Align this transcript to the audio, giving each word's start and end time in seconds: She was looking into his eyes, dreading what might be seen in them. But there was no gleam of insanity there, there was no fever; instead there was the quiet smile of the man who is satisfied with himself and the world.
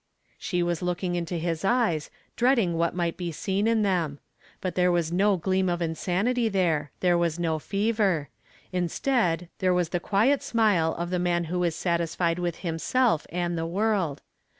She 0.39 0.63
was 0.63 0.81
looking 0.81 1.13
into 1.13 1.37
his 1.37 1.63
eyes, 1.63 2.09
dreading 2.35 2.73
what 2.75 2.95
might 2.95 3.17
be 3.17 3.31
seen 3.31 3.67
in 3.67 3.83
them. 3.83 4.17
But 4.59 4.73
there 4.73 4.91
was 4.91 5.11
no 5.11 5.37
gleam 5.37 5.69
of 5.69 5.79
insanity 5.79 6.49
there, 6.49 6.89
there 7.01 7.19
was 7.19 7.37
no 7.37 7.59
fever; 7.59 8.29
instead 8.71 9.47
there 9.59 9.75
was 9.75 9.89
the 9.89 9.99
quiet 9.99 10.41
smile 10.41 10.95
of 10.97 11.11
the 11.11 11.19
man 11.19 11.43
who 11.43 11.63
is 11.63 11.75
satisfied 11.75 12.39
with 12.39 12.55
himself 12.65 13.27
and 13.29 13.55
the 13.55 13.67
world. 13.67 14.23